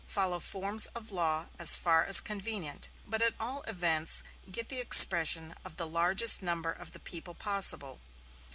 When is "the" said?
4.67-4.79, 5.77-5.85, 6.93-6.99